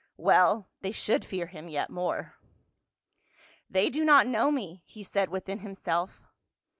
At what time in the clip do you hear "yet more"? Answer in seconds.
1.67-2.33